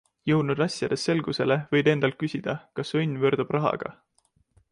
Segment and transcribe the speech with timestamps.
[0.29, 3.93] Jõudnud asjades selgusele, võid endalt küsida, kas õnn võrdub rahaga.